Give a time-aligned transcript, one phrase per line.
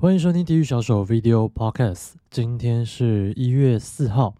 [0.00, 2.12] 欢迎收听地狱小手 Video Podcast。
[2.30, 4.34] 今天是一月四号，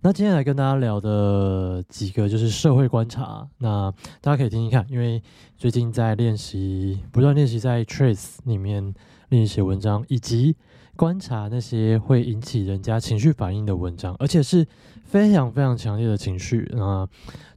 [0.00, 3.46] 那今天来跟大家聊的几个就是社会观察。
[3.58, 5.22] 那大家可以听听看，因为
[5.58, 8.94] 最近在练习，不断练习在 Trace 里面
[9.28, 10.56] 练习写文章，以及
[10.96, 14.66] 观察那些会引起人家情绪反应的文章，而且是
[15.04, 16.66] 非常非常强烈的情绪。
[16.72, 17.06] 那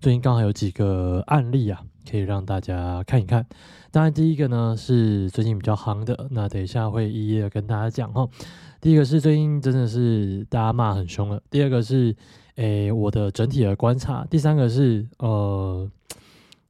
[0.02, 1.82] 最近刚好有几个案例啊，
[2.12, 3.46] 可以让大家看一看。
[3.96, 8.28] 当然，第一个呢是最近比较夯的，那等一下会一一的跟大家讲哈。
[8.82, 12.14] 第一个是最近真的是大家骂很凶了，第二个是
[12.56, 15.90] 诶我的整体的观察，第三个是呃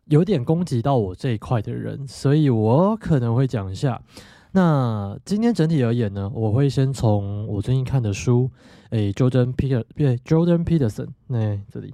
[0.06, 4.00] 有点攻击到我这一块的人，所以我可能会讲一下。
[4.52, 8.52] 那今天整体而言呢，我会先从我最近看的书，
[8.92, 11.92] 诶，Jordan Peter，对，Jordan Peterson，那这里。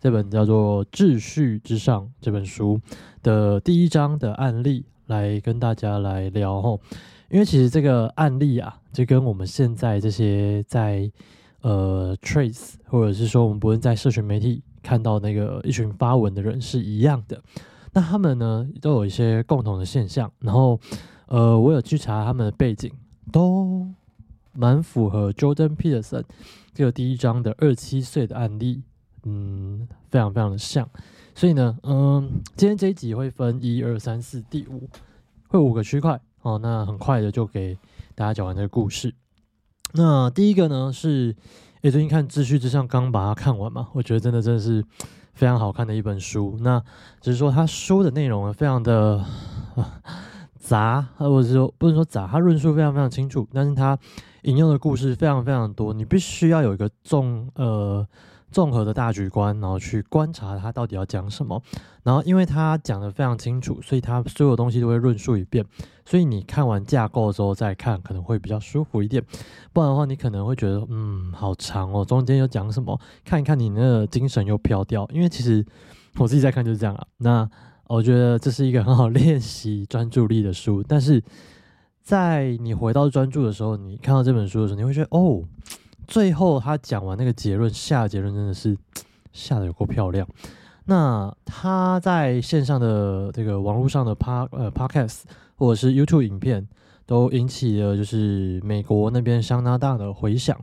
[0.00, 2.80] 这本叫做《秩序之上》这本书
[3.22, 6.80] 的第一章的案例来跟大家来聊吼，
[7.28, 11.12] 因为其实这个案例啊，就跟我们现在这些在
[11.60, 17.42] 呃 trace 或者是说我们不论在社群媒体看到那个一群发文的人是一样的，
[17.92, 20.80] 那他们呢都有一些共同的现象，然后
[21.26, 22.90] 呃我有去查他们的背景，
[23.30, 23.86] 都
[24.54, 26.24] 蛮符合 Jordan Peterson
[26.72, 28.82] 这个第一章的二七岁的案例。
[29.24, 30.88] 嗯，非常非常的像，
[31.34, 34.88] 所以呢，嗯，今天这一集会分一二三四第五，
[35.48, 36.58] 会五个区块哦。
[36.58, 37.76] 那很快的就给
[38.14, 39.14] 大家讲完这个故事。
[39.92, 41.36] 那第一个呢是，
[41.82, 44.82] 诶，最近看《秩序之上》，刚把它看完嘛，我觉得真的真的是
[45.34, 46.56] 非常好看的一本书。
[46.60, 46.82] 那
[47.20, 49.24] 只是说它书的内容呢非常的
[50.58, 53.98] 杂，或者说不能说杂，它论述非常非常清楚，但是它
[54.44, 58.06] 引用的故事非常非常多，你必须要有一个重呃。
[58.50, 61.62] 综合的大局观，然后去观察他到底要讲什么。
[62.02, 65.64] 然后，因为他讲的非常清楚，所以他所有东西都会论述一遍。
[66.06, 69.22] 所以你看完架构之后再看，可能会比较舒服一点。
[69.72, 72.98] 不然的话，你可能会觉得，嗯，好长哦，中间又讲什么？
[73.24, 75.06] 看一看你那个精神又飘掉。
[75.12, 75.64] 因为其实
[76.16, 77.06] 我自己在看就是这样啊。
[77.18, 77.48] 那
[77.86, 80.82] 我觉得这是一个很好练习专注力的书。
[80.82, 81.22] 但是
[82.02, 85.44] 在你回到专注的时候，你看到这本书的时候，你会觉得，哦。
[86.10, 88.76] 最后他讲完那个结论，下的结论真的是
[89.32, 90.26] 下的有够漂亮。
[90.86, 95.20] 那他在线上的这个网络上的 pa 呃 podcast
[95.54, 96.66] 或者是 YouTube 影片，
[97.06, 100.60] 都引起了就是美国那边相当大的回响。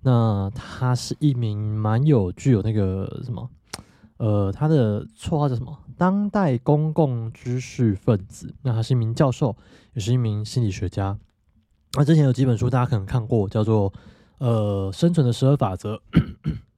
[0.00, 3.46] 那他是一名蛮有具有那个什么
[4.16, 5.76] 呃，他的绰号叫什么？
[5.98, 8.54] 当代公共知识分子。
[8.62, 9.54] 那他是一名教授，
[9.92, 11.18] 也是一名心理学家。
[11.92, 13.92] 那之前有几本书大家可能看过，叫做。
[14.38, 16.00] 呃，生存的十二法则，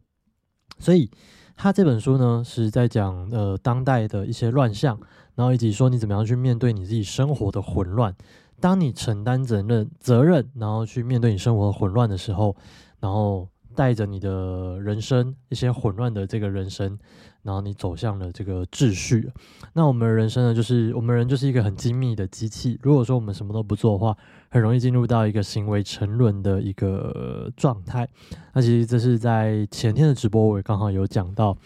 [0.78, 1.10] 所以
[1.56, 4.98] 他这本书呢是在讲呃当代的一些乱象，
[5.34, 8.14] 然后以及说你怎么样去面对你自己生活的混乱。
[8.60, 12.54] 当你承担责任责任，然后去面对你生活混乱的时候，
[12.98, 16.98] 然后带着你的人生一些混乱的这个人生。
[17.42, 19.32] 然后你走向了这个秩序，
[19.72, 22.78] 那我们人生呢，就是我们人就是一个很精密的机器。
[22.82, 24.14] 如果说我们什么都不做的话，
[24.50, 28.08] 很容易进入到一个行为沉沦的一个状态。
[28.52, 31.56] 那其实这是在前天的直播我也刚好有讲到。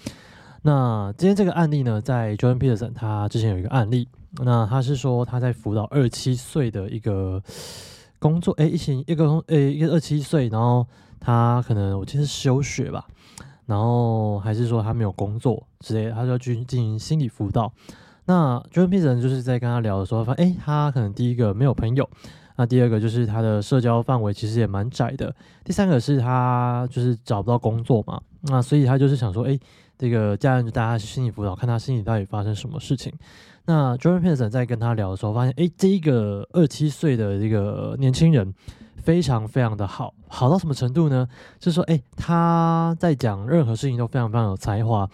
[0.62, 4.08] 那今天这个案例呢，在 John Peterson 他之前有一个案例，
[4.42, 7.42] 那他是说他在辅导二七岁的一个
[8.18, 10.86] 工作，哎，一行一个诶一个二七岁，然后
[11.20, 13.06] 他可能我记得是休学吧。
[13.66, 17.72] 然后还是说他没有工作之类，他就要去进行心理辅导。
[18.26, 22.08] 那 John Peterson 就是在跟他聊的时候，发现哎，他可能第一个没有朋友，
[22.56, 25.34] 那第二个就是他的社交范围其实也蛮窄的。
[25.64, 29.58] 第三个是他就是找不到工作嘛，那所以他就是想说，哎，
[29.98, 33.12] 这个家人就带他去心理辅导，看他心里到底发生什么事情。
[33.66, 38.54] 那 Jordan Peterson 在跟他聊的时候，发现哎，这一个二七岁的这个年轻人。
[38.96, 41.28] 非常非常的好，好到什么程度呢？
[41.58, 45.06] 就是说，哎，他在讲任何事情都非常非常有才华，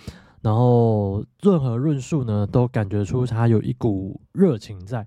[0.42, 5.04] 然后任何论述呢，都感觉出他有一股热情在。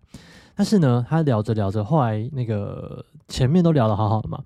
[0.56, 4.42] 但是呢，他聊着聊着，后来那个前面都聊得好好的嘛，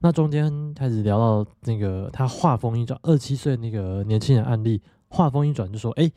[0.00, 6.10] 那中间开始聊到那个他话锋一转，二七岁那个年轻人案例，话锋一转就说，哎，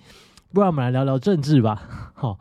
[0.54, 1.82] 不然我们来聊聊政治吧，
[2.16, 2.38] 好。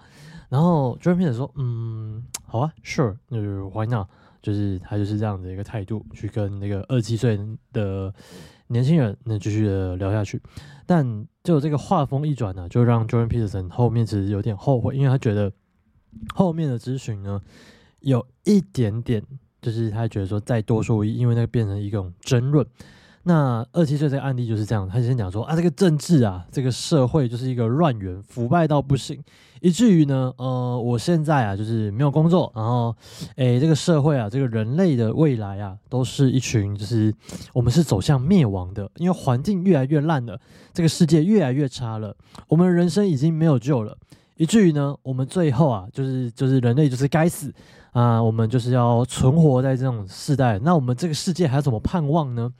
[0.48, 4.06] 然后 j o r d 说，嗯，好啊，Sure，那就 Why not？
[4.42, 7.40] 就是他就是这样的一个态度，去跟那个二七岁
[7.72, 8.12] 的
[8.66, 10.42] 年轻人那继续的聊下去，
[10.84, 15.50] 但就这个话锋一转呢，就让 Jordan Peterson 后面其实有点后悔，因为他觉得
[16.34, 17.40] 后面的咨询呢
[18.00, 19.22] 有一点点，
[19.60, 22.66] 就是他觉得说再多说，因为那个变成一种争论。
[23.24, 29.22] 那二七岁这个案例就是这样，他先讲说啊，这个政治啊，这个社会就是一个乱源，腐败到不行，
[29.60, 32.92] 以至于呢，呃，我现在啊就是没有工作，然后，
[33.36, 37.14] 诶，这个社会啊，这个人类的未来啊，都是一群就是
[37.52, 40.40] 我们是走向灭亡的，因为环境越来越烂了，
[40.74, 42.16] 这个世界越来越差了，
[42.48, 43.96] 我们人生已经没有救了，
[44.36, 47.52] 以至于呢，我们最后啊，就是就是人类就是该死
[47.92, 52.52] 啊，我们就是要存活在这种世代，那我们这个世界还要怎么盼望呢？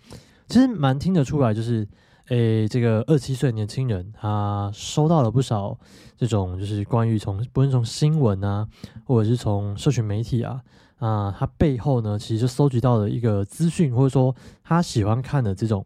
[0.49, 1.89] 其实蛮听得出来，就是，
[2.29, 5.79] 诶，这个二七岁年轻人，他收到了不少
[6.19, 8.69] 这种，就是关于从不论从新闻啊，
[9.07, 10.61] 或者是从社群媒体啊，
[10.99, 15.83] 啊，他背后呢，其实就搜集到了一个资讯，或者说他喜欢看的这种，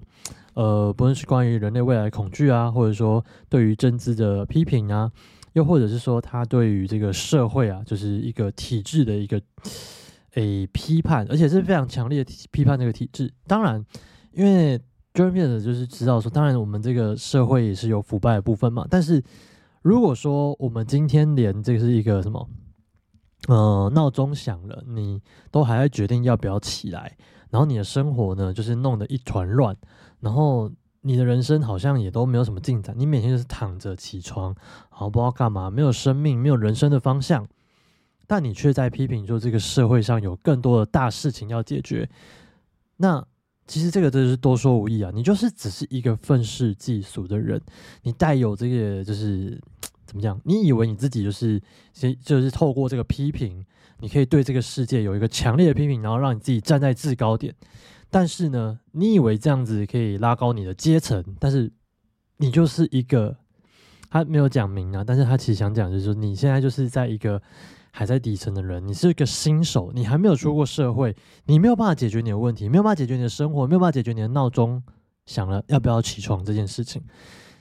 [0.54, 5.12] 呃，不论是关于人类未来恐惧啊，或者说对于政治的批评啊，
[5.56, 9.40] 又或者是说他对于这个社会啊，就是一个体制的一个，
[10.34, 13.84] 诶，批判，而且是非常强烈的批判这个体制，当然。
[14.32, 14.78] 因为
[15.14, 18.86] Jordan p e t 就是知道说，当然我们这个社会也是有腐败的部分嘛。
[18.90, 19.24] 但是
[19.80, 22.46] 如果说我们今天连这是一个什么，
[23.48, 27.16] 呃，闹钟响了，你都还在决定要不要起来，
[27.48, 29.74] 然后你的生活呢，就是弄得一团乱，
[30.20, 30.70] 然后
[31.06, 34.54] 你的人生好像也都没有什么进展，你每天就是躺着起床，
[34.90, 37.46] 然后不知道干嘛，没有生命，没有人生的方向，
[38.26, 42.08] 但你却在批评说这个社会上有更多的大事情要解决，
[42.96, 43.26] 那。
[43.68, 45.10] 其实这个真是多说无益啊！
[45.12, 47.60] 你就是只是一个愤世嫉俗的人，
[48.02, 49.60] 你带有这个就是
[50.04, 50.40] 怎么讲？
[50.44, 51.60] 你以为你自己就是
[51.92, 53.66] 先就是透过这个批评，
[53.98, 57.52] 你可以对这个世界有一个强烈的批评，然后让你自己站在制高点。
[58.16, 61.70] 但是呢，你以为这样子可以拉高你的阶层，但是
[62.38, 63.36] 你就是一个
[64.08, 67.42] 他没有讲明啊，但是他其实想讲就是说，你现在就是在一个。
[67.98, 71.16] 还在底层的人，你是一个新手，你还没有出过社会，
[71.46, 74.82] 你没有办法解决你的问题，没有办法解决你的生活，没有办法解决你的闹钟
[75.24, 77.02] 响了要不要起床这件事情，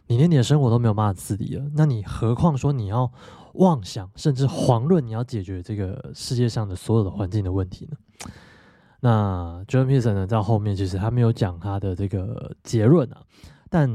[0.07, 3.09] 你连你的生活都没有办法自理了，那你何况说你要
[3.53, 7.95] 妄想甚至遑论你要解决这个世界上的所有的环境的问题呢？
[9.05, 13.21] 那 John Peterson 呢，在后面其实他没有讲他的这个结论啊，
[13.69, 13.87] 但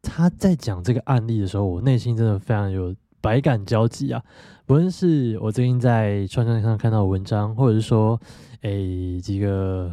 [0.00, 2.94] 他在讲这个案例的时候，我内心真的非常有。
[3.18, 4.22] 百感交集啊！
[4.66, 8.20] 不论是我最近在串串上看到的文章，或者是说，
[8.60, 9.90] 诶几个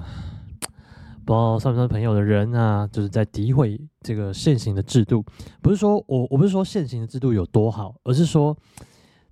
[1.26, 5.26] 不知道算不算朋友的人啊，就是在诋毁这个现行的制度。
[5.64, 8.56] 不是说我我不是说现行的制度有多好，而是说，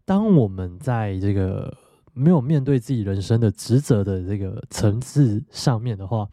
[0.04, 1.72] 当我们在这个
[2.14, 6.28] 没有面对自己人生的职责的这个层次上面的话。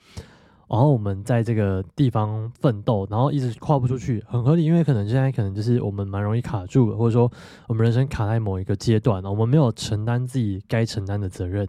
[0.70, 7.32] 然后我们在这个地方奋斗，然后一直跨不出去，很合理，因为可能现在可能就是我们蛮容易卡住的，或者说
[7.68, 11.66] 我们人生卡在某一个阶段我们没有承担自己该承担的责任，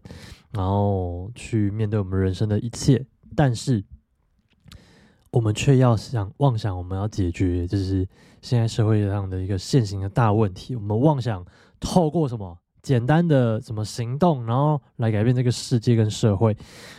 [0.51, 3.05] 然后去面对我们人生的一切，
[3.37, 3.81] 但是
[5.31, 8.05] 我们却要想妄想我们要解决，就是
[8.41, 11.45] 现在社会上的一个现行的大问题，我们妄想
[11.79, 12.57] 透过什么？
[12.81, 16.55] 简单的什么行动，然后来改变这个世界跟社会，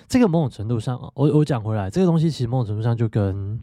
[0.08, 3.58] 这个某种程度上，我我讲回来，这个东西其实某种程度上就跟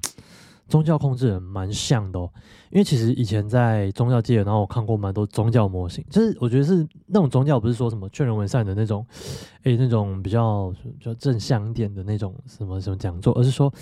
[0.68, 2.30] 宗教控制人蛮像的哦。
[2.70, 9.06] 因为其实以前在宗教界，然后我看过蛮多宗教模型，就是我觉得是那种宗教，不是说什么劝人为善的那种，
[9.64, 13.74] 诶，那种比较比较正向一点的那种什么什么讲座，而是说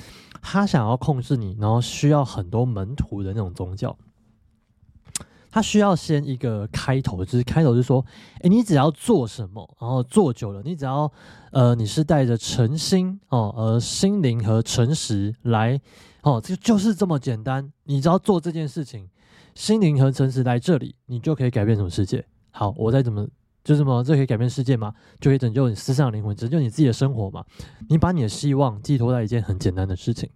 [0.41, 3.97] 他想要控制你，然后需要很多门徒的那种宗教。
[5.55, 8.05] 他需要先一个开头，就是开头就是说，
[8.41, 11.09] 哎，你只要做什么，然后做久了，你只要，
[11.53, 15.79] 呃，你是带着诚心哦，呃，心灵和诚实来，
[16.23, 19.07] 哦，这就是这么简单，你只要做这件事情，
[19.53, 22.25] 心灵和诚实来这里，你就可以改变什么世界。
[22.51, 23.25] 好，我再怎么，
[23.63, 24.93] 就什么，这可以改变世界吗？
[25.21, 27.45] 就可以拯救你思想灵魂，拯救你自己的生活嘛？
[27.87, 30.29] 你把你的希望寄托在一件很简单的事情。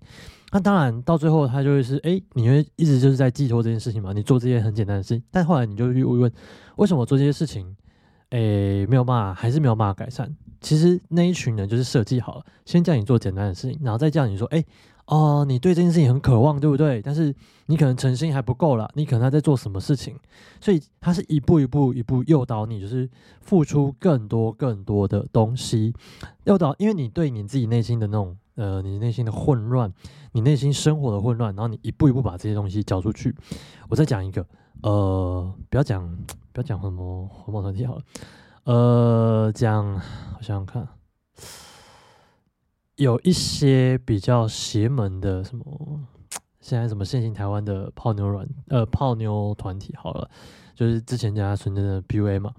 [0.51, 4.11] 那当然，到最后他就会是，哎，你会一直就是在寄托这件事情嘛？
[4.13, 6.31] 你做这些很简单的事情，但后来你就去问，
[6.77, 7.75] 为什么做这些事情，
[8.29, 8.39] 哎，
[8.87, 10.35] 没有办法，还是没有办法改善？
[10.59, 14.65] 其实那一群人就是设计好了，先叫你做简单的事情，然后再叫你说，哎，
[15.05, 16.99] 哦，你对这件事情很渴望，对不对？
[16.99, 17.31] 但是
[17.67, 20.15] 你可能诚心还不够了，你可能还在做什么事情？
[20.59, 23.07] 所以他是一步一步一步诱导你，就是
[23.41, 25.93] 付出更多更多的东西，
[26.45, 28.35] 诱导，因为你对你自己内心的那种。
[28.59, 29.93] 呃，你内心的混乱，
[30.33, 33.33] 你内心生活的混乱，然后你一步一步把这些东西交出去。
[33.87, 34.45] 我再讲一个，
[34.83, 36.05] 呃，不要讲，
[36.51, 38.03] 不要讲什么环保团体好了，
[38.65, 40.85] 呃，讲，我想想看，
[42.97, 46.01] 有一些比较邪门的什么，
[46.59, 50.29] 现在什么现行台湾的泡妞软，呃，泡妞团体好了，
[50.75, 52.53] 就是之前讲存在的 PUA 嘛，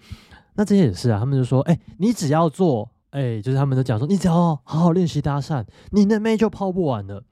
[0.54, 2.90] 那这些也是啊，他们就说，哎，你只要做。
[3.10, 7.22] 哎，就是他们都讲说，你只要好好练习搭讪，你的妹就泡不完了。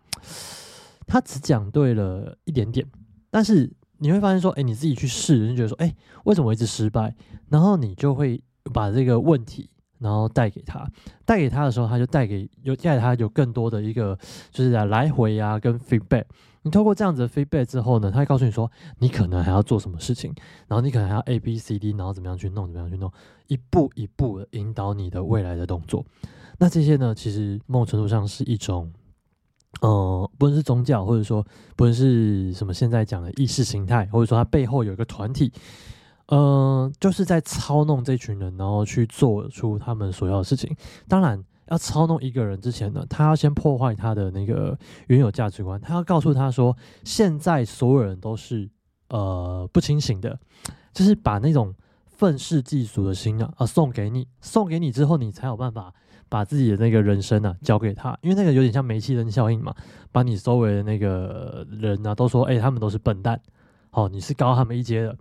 [1.07, 2.87] 他只讲对了一点点，
[3.31, 5.95] 但是你会发现说，哎，你自己去试，你就觉得说，哎，
[6.25, 7.15] 为什么我一直失败？
[7.49, 8.43] 然后你就会
[8.75, 10.87] 把这个问题，然后带给他，
[11.25, 14.19] 带给他的时候，他就带给有带给他有更多的一个，
[14.51, 16.25] 就是来回啊，跟 feedback。
[16.69, 20.35] 你透过这样子的 feedback 之后呢，他会告诉你说，你可能还要做什么事情，
[20.67, 23.11] 然后你可能还要 A B C D，然后怎么样去弄，怎么样去弄，
[23.47, 26.05] 一步一步的引导你的未来的动作。
[26.59, 28.93] 那这些呢，其实某种程度上是一种。
[29.83, 31.47] 呃，不论是宗教，或者说
[31.77, 35.53] 不论是什么现在讲的意识形态，或者说它背后有一个团体，
[36.29, 40.75] 呃，就是在操弄这群人，然后去做出他们所要的事情。
[41.07, 48.69] 当然，要操弄一个人之前呢，他要先破坏他的那个原有价值观，他要告诉他说，现在所有人都是
[49.09, 50.39] 呃不清醒的，
[50.93, 51.75] 就是把那种
[52.07, 55.93] 愤世嫉俗的心啊啊送给你，送给你之后，你才有办法。
[56.31, 59.75] 把自己的那个人生呢交给他，因为那个有点像煤气灯效应嘛，
[60.13, 63.41] 把你周围的那个人呢都说，哎，他们都是笨蛋，
[63.89, 65.17] 好，你是高他们一阶的，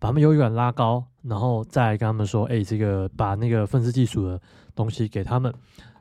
[0.00, 4.40] 把他们优越感拉高，然后再跟他们说，哎，这个把那个愤世嫉俗的
[4.74, 5.52] 东西给他们，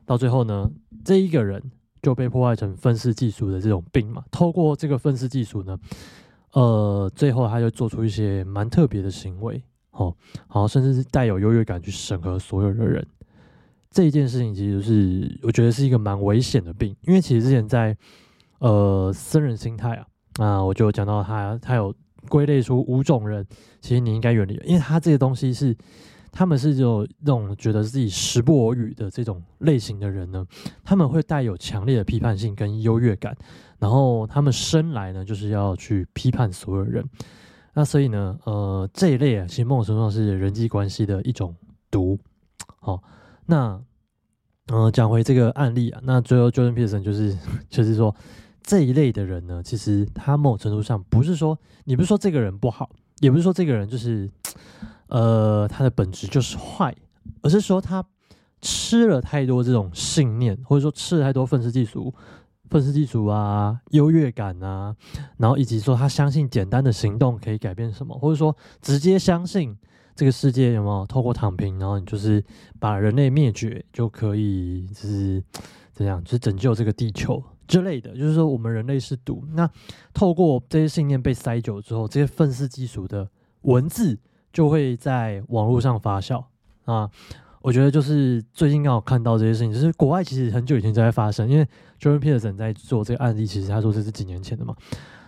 [0.06, 0.70] 到最后呢，
[1.04, 1.62] 这一个人
[2.02, 5.78] 就被破坏成愤世嫉俗的这种病嘛，透过这个愤世嫉俗呢，
[6.54, 10.16] 呃，最后他就做出一些蛮特别的行为，哦，
[10.48, 13.06] 好，甚至是带有优越感去审核所有的人。
[13.92, 17.96] 这一件事情其实是我觉得是一个蛮危险的病，因为其实之前在
[18.60, 20.08] 呃僧人心态啊
[20.40, 21.94] 啊，我就讲到他他有
[22.30, 23.46] 归类出五种人，
[23.82, 25.76] 其实你应该远离，因为他这些东西是
[26.32, 30.46] 他们是有那种觉得自己时不我与的这种类型的人呢，
[30.84, 33.36] 他们会带有强烈的批判性跟优越感，
[33.80, 37.04] 然后他们生来呢就是要去批判所有人，
[37.74, 41.56] 那所以呢呃这一类啊，其实某种程度上是人际关系的一种
[41.90, 42.18] 毒，
[42.80, 43.02] 好。
[43.48, 43.82] 那，
[44.68, 47.38] 嗯，讲回这个案例啊，那最后 Jordan Peterson 就是，
[47.70, 48.16] 就是说
[48.62, 54.30] 这一类的人呢，其实他某种程度上不是说你不是说这个人不好，也不是说这个人就是，
[55.12, 56.96] 呃，他的本质就是坏，
[57.44, 58.04] 而是说他
[58.60, 62.14] 吃了太多这种信念，或者说吃了太多愤世嫉俗、
[62.70, 64.96] 愤世嫉俗啊、优越感啊，
[65.38, 69.78] 然后以及说他相信简单的行动可以改变什么，或者说直接相信。
[70.14, 72.44] 这个世界有没有透过躺平，然后你就是
[72.80, 75.42] 把人类灭绝就可以，就是
[75.94, 78.12] 怎样，就拯救这个地球之类的。
[78.16, 79.44] 就是说，我们人类是毒。
[79.54, 79.68] 那
[80.14, 83.28] 透过这些信念被塞久之后，这些愤世嫉俗的
[83.62, 84.20] 文字
[84.52, 86.44] 就会在网络上发酵
[86.86, 87.10] 啊。
[87.62, 91.68] 我觉得就是最近刚好看到这些事情，就是国外其实很久以前就在发生，因为
[92.00, 94.76] Jordan Peterson 在做这个案例，其实他说这是几年前的嘛。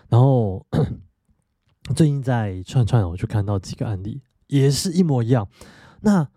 [0.10, 0.66] 然后
[1.96, 4.22] 最近在串串，我就看到几个案例。
[4.48, 5.48] 也是一模一样。
[6.02, 6.28] 那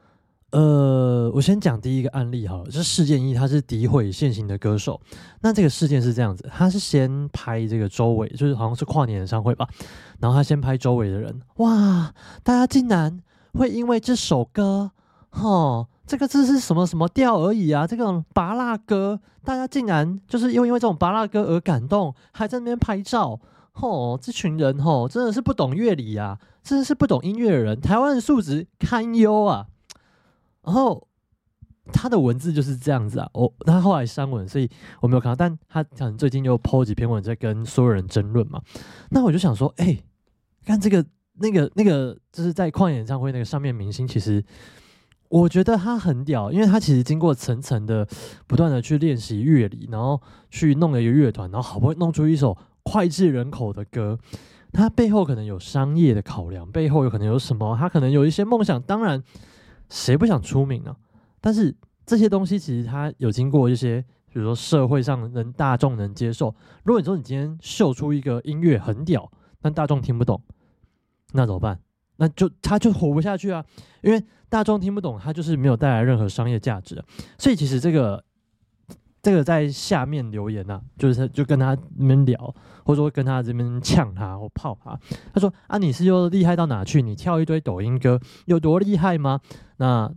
[0.56, 4.98] 呃，我先讲第一个案例哈，就是事件一，他是诋毁现行的歌手。
[5.42, 9.68] 那这个事件是这样子，他是先拍这个周围，就是好像是跨年演唱会吧，
[10.18, 12.10] 然后他先拍周围的人，哇，
[12.42, 13.20] 大家竟然
[13.52, 14.92] 会因为这首歌，
[15.28, 23.38] 哈，这个字是什么什么调而已啊，这种拔蜡歌，大家竟然就是因为因为这种拔蜡歌而感动，还在那边拍照。
[23.72, 27.78] 吼，这群人吼真的是不懂乐理啊，真的是不懂音乐的人。
[27.78, 29.66] 台湾的素质堪忧啊。
[30.66, 31.08] 然后
[31.92, 34.68] 他的文字就是这样子啊，我他后来删文，所以
[35.00, 35.36] 我没有看到。
[35.36, 38.60] 但他可能最近又 po 几篇文在跟所有人争论嘛。
[39.10, 39.96] 那我就想说，哎，
[40.64, 41.02] 看这个
[41.38, 44.44] 那个那个，就是在旷野演唱会那个上面明星，其实
[45.28, 48.06] 我觉得他很屌，因为他其实经过层层的
[48.46, 50.20] 不断的去练习乐理，然后
[50.50, 52.56] 去弄了一个乐团，然后好不容易弄出一首。
[52.88, 54.16] 脍炙人口的歌，
[54.72, 57.76] 他背后可能有商业的考量，背后有可能有什么？
[57.76, 58.80] 他可能有一些梦想。
[58.80, 59.20] 当然，
[59.88, 60.96] 谁不想出名啊？
[61.40, 61.74] 但是
[62.04, 64.00] 这些东西其实它有经过一些，
[64.32, 66.54] 比如说社会上能大众能接受。
[66.84, 70.42] 如果你说你今天秀出一个音乐很屌，但大众听不懂，
[71.32, 71.80] 那怎么办？
[72.16, 73.64] 那就他就活不下去啊！
[74.02, 77.04] 因为大众听不懂，他就是没有带来任何商业价值。
[77.38, 78.24] 所以其实这个。
[79.26, 82.38] 这个在下面留言呐，就是就跟他们聊，
[82.84, 84.96] 或者说跟他这边呛他或泡他。
[85.34, 87.02] 他说：“啊，你是又厉害到哪去？
[87.02, 89.40] 你跳一堆抖音歌有多厉害吗？”
[89.78, 90.08] 那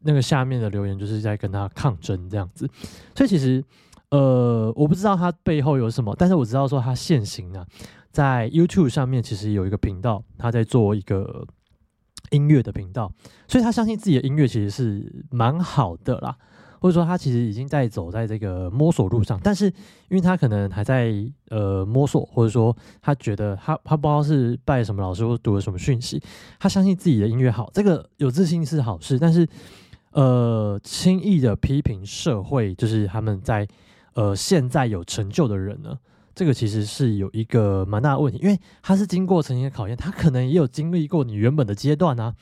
[0.00, 2.66] 那个下面的留言就是在跟他抗争这样子。
[3.14, 3.62] 所以其实，
[4.12, 7.66] 呃，我不知道他背后有什么，但是我知道说他现行啊，
[8.10, 11.46] 在 YouTube 上面其实有一个频道，他在做一个
[12.30, 13.12] 音乐的频道，
[13.46, 16.38] 所以他相信自己的音乐其实是蛮好的啦。
[16.80, 21.12] 或者说他其实已经在走在这个摸索路上，但是因为他可能还在
[21.50, 26.22] 呃摸索，或者说他觉得他他不知道是拜什么老师或读了什么讯息，
[26.58, 29.46] 他相信自己的音乐好，这个有自信是好事，但是
[30.12, 33.66] 呃轻易的批评社会，就是他们在
[34.14, 35.98] 呃现在有成就的人呢？
[36.34, 42.32] 这个其实是有一个蛮大的问题，因为他是经过曾经的考验，他可能也有经历过你原本的阶段啊。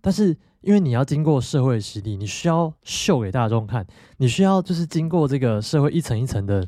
[0.00, 6.66] 但是因为你要经过社会洗礼，你需要秀给大众看，你需要就是经过这个社会一层一层的，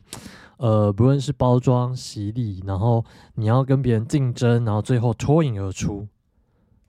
[0.58, 3.02] 呃，不论是包装洗礼，然后
[3.36, 6.06] 你要跟别人竞争，然后最后脱颖而出，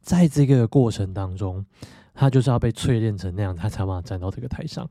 [0.01, 1.65] 在这个过程当中，
[2.13, 4.85] 他就是要被淬炼成那样，他才办法站到这个台上。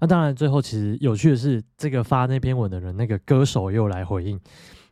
[0.00, 4.38] 那当然，最后其实有趣的是，这个发那篇文的人，那个歌手又来回应。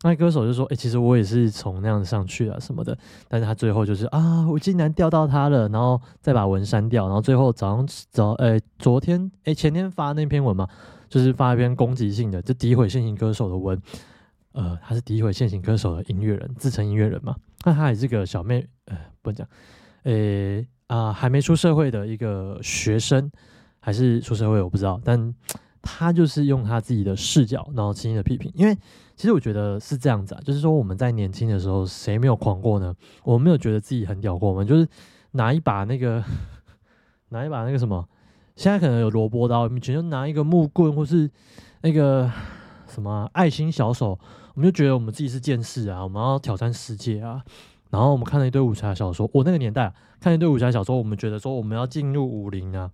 [0.04, 2.96] 那歌手就说：“哎，其实我也是从那样子上去啊什么的。”
[3.26, 10.68] 但是他最后就是啊，我竟然钓到他了，然后再把文删掉，然后最后早上早呃昨天哎前天发那篇文嘛，
[11.08, 13.80] 就是发一篇攻击性的，就诋毁现行歌手的文。
[14.52, 17.34] 呃，他是诋毁现行歌手的音乐人，自称音乐人嘛。
[17.64, 19.46] 那他也是个小妹，呃，不讲，
[20.04, 23.30] 呃啊，还没出社会的一个学生。
[23.80, 25.34] 还是出社会，我不知道，但
[25.82, 28.50] 他就是用他自己的视角，然后轻易的批评。
[28.54, 28.74] 因为
[29.16, 32.94] 其实我觉得是这样子啊，就是说我们在年轻的时候，谁没有狂过呢？
[33.22, 34.86] 我们没有觉得自己很屌过，我们就是
[35.32, 36.22] 拿一把那个，
[37.30, 38.08] 拿一把那个什么，
[38.56, 41.30] 现在可能有萝卜刀，我们就拿一个木棍，或是
[41.82, 42.30] 那个
[42.88, 44.18] 什么爱心小手，
[44.54, 47.42] 我们就觉得我们自己是剑士啊，我们要挑战世界啊。
[47.90, 52.90] 然后我们看了一堆武侠小说，我那个年代看一堆武侠小说，我们觉得说我们要进入武林啊。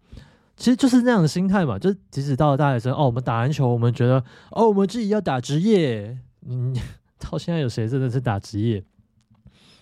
[0.60, 6.18] 其实就是那样的心态嘛，就即使到了大学生哦，我们打篮球，我们觉得哦，我们自己要打职业。
[6.46, 6.76] 嗯，
[7.18, 8.84] 到现在有谁真的是打职业？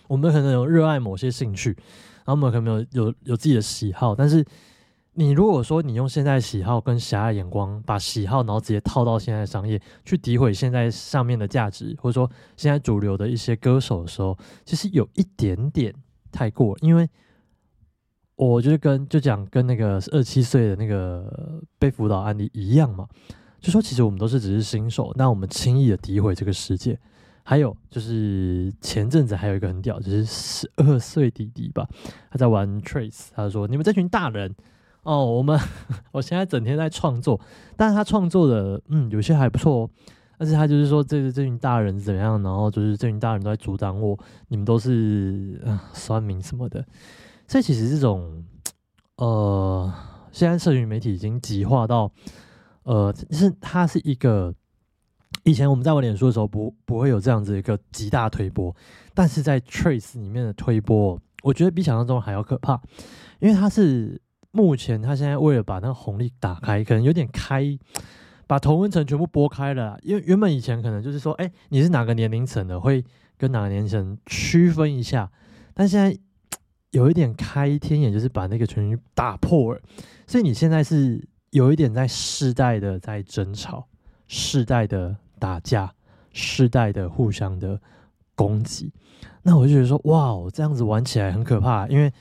[0.07, 1.75] 我们可能有热爱某些兴趣，
[2.23, 4.15] 然后我们可能有有有自己的喜好。
[4.15, 4.45] 但是
[5.15, 15.93] 你如果说你用现在喜好跟狭隘眼光，把喜好然后直接套到现在商业去诋毁现在上面的价值，或者说现在主流的一些歌手的时候，其实有一点点
[16.31, 17.09] 太过，因为。
[18.39, 23.05] 我就是跟就讲跟那个二七岁的那个被辅导案例一样嘛，
[23.59, 26.97] 就说其实我们都是只是新手，那我们轻易的诋毁这个世界。
[27.43, 31.85] 还有就是前阵子还有一个很屌，就是十二岁弟弟吧，
[32.31, 34.55] 他在玩 Trace，他说你们这群大人
[35.03, 35.59] 哦，我们
[36.11, 37.41] 我现在整天在创作，
[37.75, 39.89] 但是他创作的嗯有些还不错，哦
[40.37, 46.85] 但是他就是说这这群大人怎么样，然后就是这群大人都在阻挡我，你们都是啊酸民什么的。
[47.49, 48.45] 这其实这种，
[49.15, 49.91] 呃，
[50.31, 52.11] 现在社群媒体已经极化到，
[52.83, 54.53] 呃，是它是一个，
[55.43, 58.73] 以前我们在玩脸书的时候不不会有这样子一个极大推波，
[59.15, 62.79] 但是在 Trace 里面的推波，我觉得比想象中还要可怕，
[63.39, 67.65] 因为它是目前它现在为了把那个红利打开，可能有点开，
[68.45, 73.03] 把同温层全部拨开了，因为原本以前可能就是说，哎，你是哪个年龄层的，会
[73.39, 75.31] 跟哪个年龄层区分一下，
[75.73, 76.15] 但现在。
[76.91, 79.81] 有一点开天眼，就是把那个全局打破了，
[80.25, 83.87] 所以你现在是有一点在世代的在争吵，
[84.27, 85.93] 世代的打架，
[86.33, 87.79] 世代的互相的
[88.35, 88.91] 攻击。
[89.43, 92.11] 那我就觉得说，哇，这样子玩起来很可怕，因为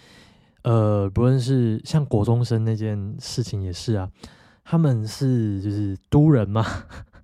[0.63, 4.11] 呃，不论是像国中生那件事情也是啊，
[4.65, 6.65] 他们是就是都人嘛，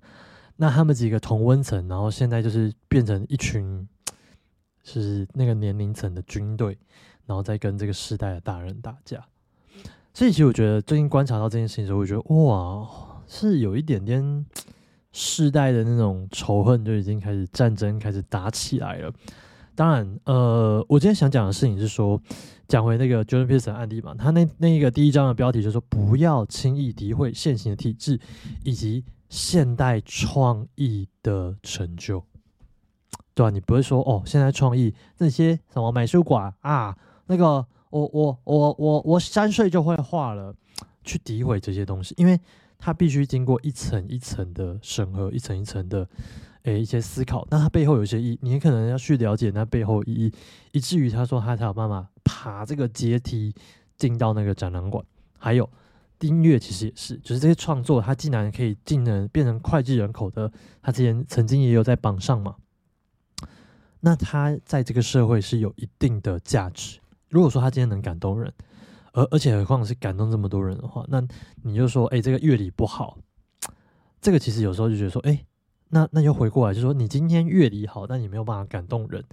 [0.57, 3.87] 那他们几个同温层，然后现在就是变成一群
[4.85, 6.77] 是那个年龄层的军队。
[7.27, 9.25] 然后再跟这个世代的大人打架，
[10.13, 12.87] 所以其实我觉得最近观察到这件事情的时候，我觉得哇，
[13.27, 14.45] 是有一点点
[15.11, 19.11] 世代的那种仇恨就已经开始战争开始打起来了。
[19.73, 22.21] 当然，呃，我今天想讲的事情是说，
[22.67, 28.19] 讲回那个 Jordan Peterson 案例嘛，他那那一个第一章的标题就是说，不要轻易诋毁现行的体制
[28.63, 32.23] 以及现代创意的成就，
[33.35, 33.51] 对吧？
[33.51, 36.97] 你不会说哦，现在创意那些什么美术馆啊。
[37.27, 40.55] 那个，我我我我我三岁就会画了，
[41.03, 42.39] 去诋毁这些东西，因为
[42.77, 46.07] 它必须经过一层一层的审核，一层一层的，
[46.63, 50.33] 诶一些思考，那它背后有一些意，你可能要去了解那背后意义，
[50.71, 53.53] 以至于他说他才有办法爬这个阶梯
[53.97, 55.03] 进到那个展览馆。
[55.37, 55.69] 还有
[56.21, 62.55] 音乐其实也是，就是这些创作，它竟然可以竟然变成脍炙人口的，他之前曾经也有在榜上嘛，
[64.05, 66.99] 那他在这个社会是有一定的价值。
[67.27, 68.53] 如果说他今天能感动人，
[69.13, 71.19] 而而且何况是感动这么多人的话，那
[71.63, 73.17] 你就说，哎，这个乐理不好，
[74.21, 75.43] 这个其实有时候就觉得说，哎，
[75.89, 79.23] 那那又回过来，就说你今天乐理好，但你没有办法感动人，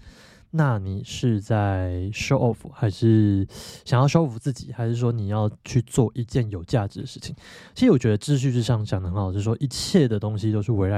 [0.53, 3.47] 那你是在 show off 还是
[3.85, 7.37] 想要 show off 自己，还是说你要去做一件有价值的事情？
[7.75, 10.97] 其实我觉得秩序之上讲的很好，就是说一切的东西都是围绕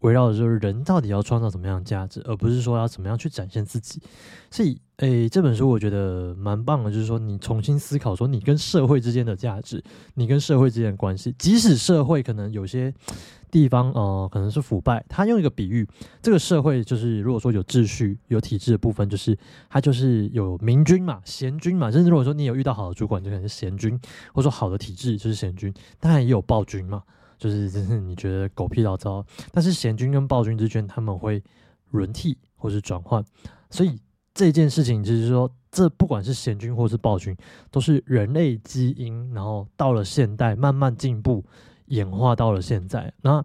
[0.00, 4.00] 围绕的就是人到底要创造什么样的价值，而不是说要怎么样去展现自己。
[4.50, 9.82] 所以，诶，这本书我觉得蛮棒的，就是说你重新思考说你跟社会之间的价值，
[10.14, 12.92] 你跟社会之间的关系，即使社会可能有些
[13.50, 15.86] 地方呃可能是腐败，他用一个比喻，
[16.22, 19.36] 这个社会就是如果说有秩序、有体制的部分，就是
[19.68, 23.98] 它就是有明君嘛、贤君嘛，甚至如果说你有遇到好的主管，就可能是贤君，
[24.32, 27.02] 或者说好的体制就是贤君，当然也有暴君嘛。
[27.38, 31.42] 就是就是你觉得狗屁倒灶，但是贤君跟暴君之间他们会
[31.90, 33.24] 轮替或是转换，
[33.70, 33.98] 所以
[34.34, 37.36] 这件事情就是说，这不管是贤君或是暴君，
[37.70, 41.44] 都是人类基因，然后到了现代慢慢进步
[41.86, 43.12] 演化到了现在。
[43.22, 43.44] 那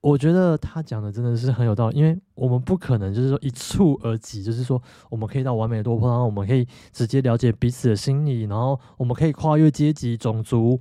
[0.00, 10.78] 我觉得他讲的真的是很有道理，因为我们不可能就是说一触而即，就是说我们可以到完美的多破，然后我们可以直接了解彼此的心理，然后我们可以跨越阶级、种族。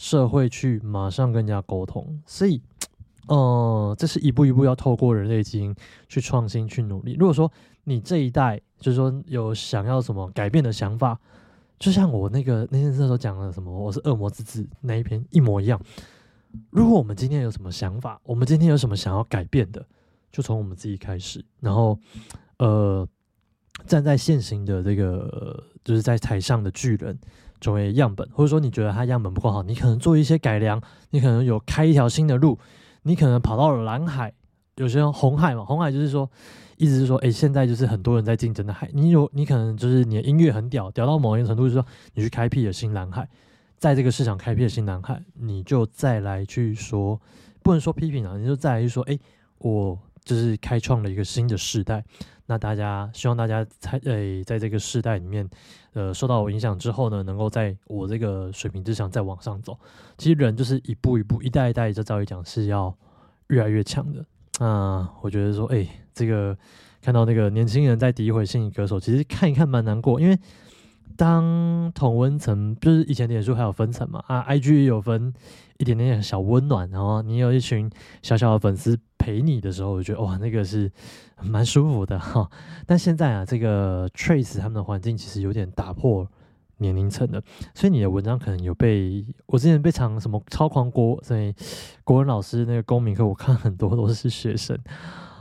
[0.00, 2.58] 社会去马上跟人家沟通，所以，
[3.28, 5.76] 呃，这是一步一步要透过人类基因
[6.08, 7.14] 去创新、去努力。
[7.18, 7.52] 如果说
[7.84, 11.20] 你这一代就是说有想要什么改变的想法，
[11.78, 15.78] 就像我那个那天时候讲的什么，我是恶魔之子那一篇一模一样。
[16.70, 19.86] 如果我们今天有什么想法，我们今天有什么想要改变的，
[20.32, 21.98] 就从我们自己开始，然后，
[22.56, 23.06] 呃，
[23.86, 27.18] 站在现行的这个就是在台上的巨人。
[27.60, 32.58] 作为样本，或者说你觉得它样本不够好，你可能做一些改良，你可能有开一条新的路，
[33.02, 34.32] 你可能跑到了蓝海，
[34.76, 36.30] 有些红海嘛，红海就是说，
[36.76, 43.28] 意思是说，哎，现在就是很多人在竞争的海，你有你可能就是你的音乐很屌，屌到某一个程度，就是说你去开辟了新蓝海，
[43.76, 47.20] 在这个市场开辟了新蓝海，你就再来去说，
[47.62, 49.18] 不能说批评啊，你就再来去说，哎，
[49.58, 52.04] 我就是开创了一个新的时代。
[52.50, 55.48] 那大家希望大家在诶，在这个时代里面，
[55.92, 59.78] 呃，受到我影响之后呢，能够在我这个水平之上再往上走。
[60.18, 62.92] 其实人就是一步一步，一代一代，这照理讲是要
[63.46, 64.26] 越来越强的。
[64.58, 66.58] 啊，我觉得说，哎，这个
[67.00, 70.36] 看到那个年轻人在诋毁新歌手，其实看一看蛮难过，因为。
[71.16, 75.32] 当同温层就是以前脸书还有分层嘛啊，IG 也有分
[75.78, 77.90] 一点点小温暖，然后你有一群
[78.22, 80.90] 小小的粉丝陪你的时候，我觉得哇，那个是
[81.42, 82.48] 蛮舒服的哈。
[82.86, 86.26] 但现在啊，这个 Trace 他们的环境其实有点打破
[86.78, 87.42] 年龄层的，
[87.74, 91.54] 所以你的文章可能有被我之前被藏什么超狂国，所以
[92.02, 94.78] 国文老师那个公民课，我看很多都是学生，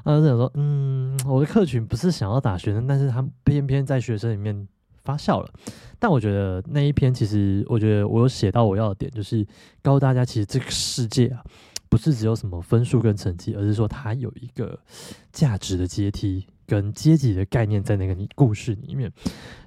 [0.03, 4.67] 啊，想说嗯，我的客群不是想要打学生，但是他偏偏在学生里面。
[5.09, 5.51] 发笑了，
[5.97, 9.43] 但我觉得那一篇其实，我觉得我有写到我要的点，就是
[9.81, 11.43] 告诉大家，其实这个世界啊，
[11.89, 14.77] 不是只有什么分数跟成绩，而是说它有一个
[15.31, 19.11] 价值的阶梯跟阶级的概念在那个故事里面。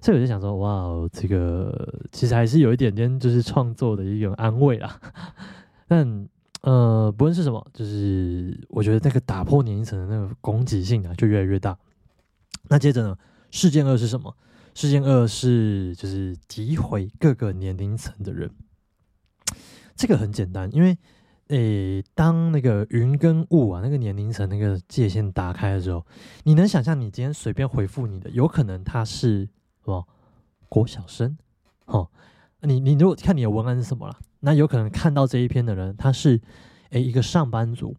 [0.00, 5.00] 所以我就想说，哇，这个其实还是有一点点就是创作的一种安慰啦。
[5.88, 6.28] 但
[6.60, 11.76] 呃，不论是什么，就是我觉得那个打破年龄层的那个攻击性啊，就越来越大。
[12.68, 13.18] 那接着呢，
[13.50, 14.32] 事件二是什么？
[14.74, 18.50] 事件二是就是诋毁各个年龄层的人，
[19.94, 20.96] 这个很简单，因为
[21.48, 26.06] 诶，当那个云跟雾啊，那个年龄层那个界限打开的时候，
[26.44, 29.44] 你能想象你今天随便回复你的，有可能他是
[29.84, 30.08] 什么
[30.70, 31.36] 国小生，
[31.84, 32.08] 哦，
[32.60, 36.40] 你你如果看你的文案是什么了，那有可能看到这一篇的人，他是
[36.90, 37.94] 诶一个上班族。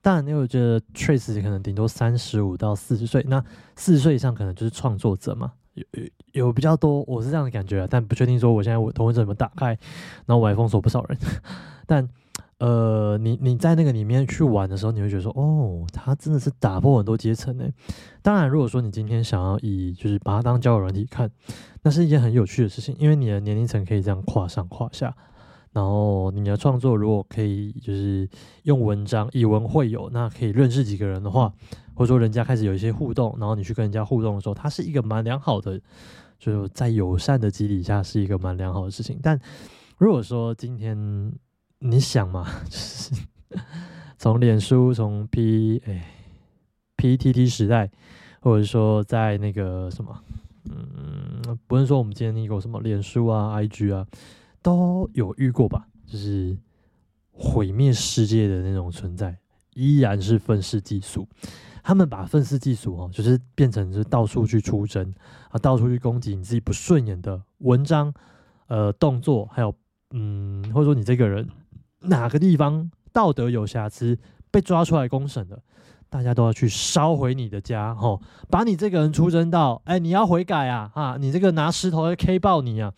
[0.00, 5.52] 当然，因为我觉得 Trace 可能顶多三十五到四十岁，那四十岁以上可能就是创作者嘛。
[5.76, 5.84] 有
[6.32, 9.68] 有比较多，我是这样的感觉，但不确定说我现在我同文者怎么打开，
[10.26, 11.18] 然后我还封锁不少人。
[11.86, 12.08] 但
[12.58, 17.68] 呃，你你在那个里面去玩的时候，你会觉得说，哦，他真的是打破很多阶层呢。
[18.22, 21.30] 当然，如果说你今天想要以就是把它当交友软体看，
[21.82, 25.14] 那是一件很有趣的事情，因为你的年龄层可以这样跨上跨下。
[25.72, 28.26] 然后你的创作如果可以就是
[28.62, 31.52] 用文章以文会友，那可以认识几个人的话，
[31.96, 35.80] 或者说人家开始有一些互动，然后你去跟人家互动的时候，它是一个蛮良好的，
[36.38, 39.18] 就是在友善的基底下是一个蛮良好的事情。
[39.20, 39.40] 但
[39.98, 41.32] 如果说今天
[41.80, 43.14] 你想嘛，就是
[44.18, 46.06] 从脸书从 P 哎
[46.98, 47.90] PTT 时代，
[48.40, 50.22] 或者说在那个什么，
[50.70, 54.06] 嗯，不是说我们今天那个什么脸书啊 IG 啊。
[54.62, 56.58] 都有遇过吧，就是
[57.30, 59.38] 毁灭世界的那种存在，
[59.74, 61.28] 依然是愤世嫉俗。
[61.86, 65.14] 他们把愤世嫉俗哦，就是变成是到处去出征
[65.50, 68.12] 啊，到处去攻击你自己不顺眼的文章、
[68.66, 69.72] 呃动作，还有
[70.10, 71.48] 嗯，或者说你这个人
[72.00, 74.18] 哪个地方道德有瑕疵，
[74.50, 75.62] 被抓出来公审的，
[76.10, 78.20] 大家都要去烧毁你的家，吼，
[78.50, 82.92] 把你这个人出征到，哎，你要悔改啊，啊，你这个拿石头要 K 爆你啊。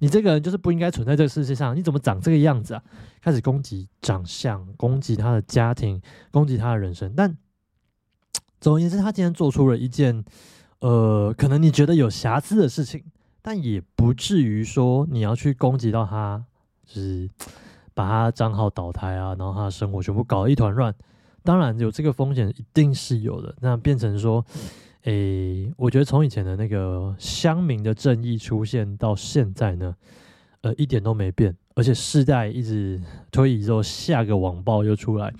[0.00, 2.82] 你这个人就是不应该存在这个世界上，你怎么长这个样子啊？
[3.20, 6.02] 开始攻击长相，攻击他的家庭，
[6.32, 7.14] 攻击他的人生。
[7.16, 7.32] 但
[8.62, 10.24] 总而言之，他今天做出了一件，
[10.78, 13.02] 呃，可能你觉得有瑕疵的事情，
[13.42, 16.44] 但也不至于说你要去攻击到他，
[16.86, 17.28] 就是
[17.92, 20.94] 把他账号倒台啊，然后他的生活全部搞得一团乱。
[21.42, 23.52] 当然有这个风险，一定是有的。
[23.60, 24.46] 那变成说，
[25.02, 29.92] 诶，我觉得从以前的那个乡民的正义出现到现在呢，
[30.60, 35.34] 呃，一点都没变，而且世代一直推移之后，下个网暴又出来。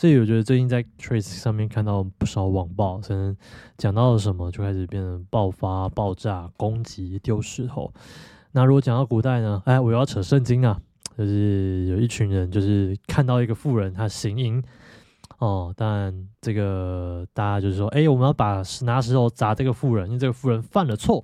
[0.00, 3.36] 所以我觉得最近在 Trace 上面看到不少网暴，可能
[3.76, 7.92] 讲到了什么就开始变成爆发、爆炸、攻击、丢石头。
[8.52, 9.62] 那如果讲到古代呢？
[9.66, 10.80] 哎，我要扯圣经啊，
[11.18, 14.64] 就是有一群人就是看到一个妇人，她行淫
[15.36, 21.22] 哦，但这个大家就是说，哎，我们要把拿石头砸这个妇人，因为这个妇人犯了错。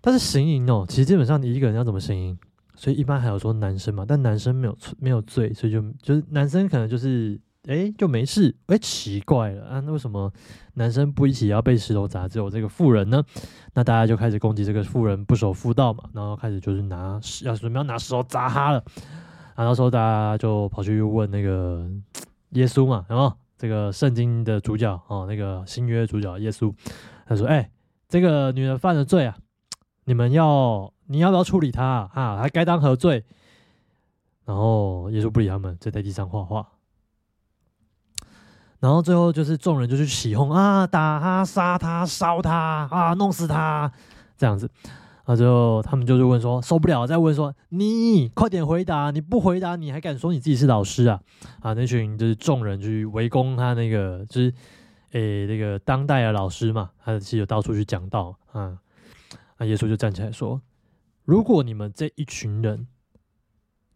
[0.00, 2.38] 但是行淫哦，其实基本上你一个人要怎么行淫？
[2.82, 10.32] 所以一般还有说男生嘛，但男生没有错没有罪，所以就就是男生可能就是哎就没事，哎奇怪了啊，那为什么
[10.74, 13.22] 男生不一起要被石头砸，只有这个妇人呢？
[13.74, 18.82] 那大家就开始攻击这个妇人不守妇道嘛，然后开始就是拿要准备要拿石头砸他了，
[19.54, 21.88] 然后时候大家就跑去问那个
[22.50, 26.74] 耶稣嘛，然后这个圣经的主角哦，那个新约主角耶稣，
[27.26, 27.70] 他说哎
[28.08, 29.36] 这个女人犯了罪啊，
[30.06, 30.92] 你们要。
[31.12, 32.38] 你要不要处理他啊？
[32.38, 33.22] 还该当何罪？
[34.44, 36.66] 然后耶稣不理他们，就在地上画画。
[38.80, 43.92] 然后最后就是众人就去起哄啊，打他、杀他、烧他啊，弄死他
[44.36, 44.68] 这样子。
[45.22, 51.20] 啊，最后他们就是问说受不了，再问说你快点回答，你不回答你还敢说你自己是老师啊？
[51.60, 54.52] 啊，那群就是众人去围攻他那个就是
[55.12, 58.76] 诶那个当代的老师嘛，他其实有到处去讲道啊。
[59.58, 60.60] 那耶稣就站起来说。
[61.24, 62.88] 如果你们这一群人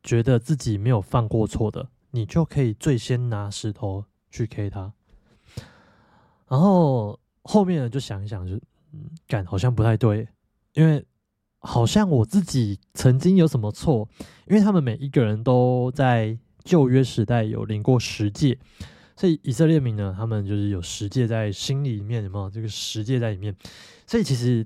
[0.02, 4.92] 觉得自己没有犯过错的，你就可以最先拿石头去 K 他，
[6.48, 8.54] 然后后面呢就想一想，就
[8.92, 10.28] 嗯，感好像不太对，
[10.74, 11.04] 因为
[11.58, 14.08] 好像我自己曾经有什么错，
[14.46, 18.56] 因为他们每一个人都在旧约时代有领过十诫，
[19.16, 23.52] 所以以色列民呢，他们就是有十诫在心里面，有没有这个十诫在里面？
[24.06, 24.64] 所以其实。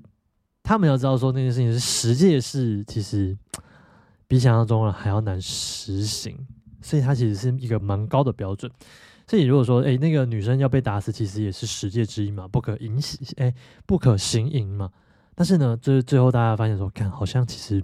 [0.63, 3.37] 他们要知道说那件事情是十诫是其实
[4.27, 6.37] 比想象中的还要难实行，
[6.81, 8.71] 所以它其实是一个蛮高的标准。
[9.27, 13.53] 所以如果说哎那个女生要被打死，其实也是十诫之一嘛，不可淫行哎
[13.85, 14.89] 不可行淫嘛。
[15.35, 17.83] 但是呢，就是最后大家发现说，看好像其实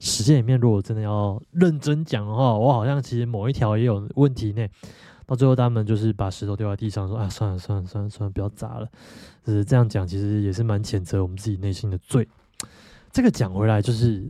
[0.00, 4.66] 十诫里面如果真的要认真讲的话，我好像其实某一条也有问题呢。
[5.24, 8.88] 到最后，他们就是把石头丢在地上，说：“啊，算了算了算了算了，不要砸了。”
[9.46, 12.28] 就是这样讲，其实也是蛮谴责我们自己内心的罪。
[13.12, 14.28] 这个讲回来，就是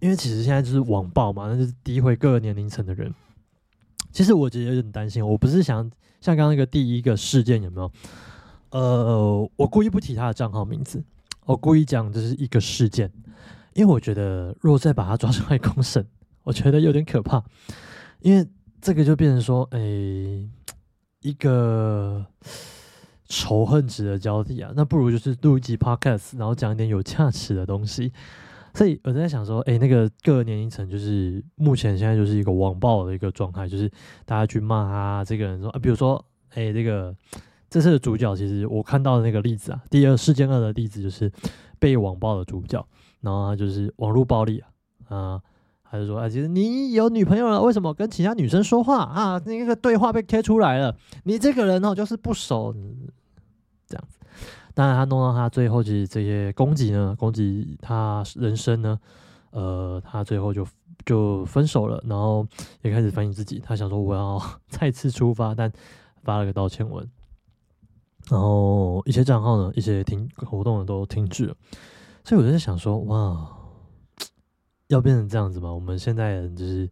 [0.00, 3.12] 因为其实现在就是网暴嘛，那就是诋毁各个年龄层的人。
[4.12, 7.90] 其实我觉得有点担心，我不是想像刚刚那个第一个事件有没有？
[8.70, 11.02] 呃，我故意不提他的账号名字，
[11.46, 13.10] 我故意讲这是一个事件，
[13.72, 16.06] 因为我觉得如果再把他抓出来公审，
[16.42, 17.42] 我觉得有点可怕，
[18.20, 18.46] 因为。
[18.84, 19.80] 这个就变成说，哎，
[21.20, 22.22] 一个
[23.24, 28.12] 仇恨值的交替啊，那不如就是录一集 podcast，然后讲一点有价值的东西。
[28.74, 33.90] 所以我在想说，哎，那个各个年龄层，就是目前现在就是一个网暴的一个状态，就是
[34.26, 37.16] 大家去骂他这个人说啊，比如说，哎，这个
[37.70, 41.32] 这次的主角，其实我看到的那个例子啊，第二事件二的例子就是
[41.78, 42.86] 被网暴的主角，
[43.22, 44.62] 然后他就是网络暴力
[45.08, 45.42] 啊，啊。
[45.94, 49.40] 他就说：“啊，其实你有女朋友了，为什么跟其他女生说话啊？
[49.46, 52.74] 那个对话被贴出来了，你这个人哦，就是不熟，
[53.86, 54.18] 这样子。
[54.74, 58.98] 当然，他弄到他最后，其实这些攻击呢，攻击他人生呢，
[59.52, 60.66] 呃，他最后就
[61.06, 62.44] 就分手了，然后
[62.82, 63.62] 也开始反省自己。
[63.64, 65.72] 他想说我要 再次出发，但
[66.24, 67.08] 发了个道歉文，
[68.28, 71.54] 然后一些账号呢，一些停活动呢都停止了。
[72.24, 73.48] 所以我就在想说，哇。”
[74.88, 75.72] 要变成这样子吗？
[75.72, 76.88] 我们现在就是，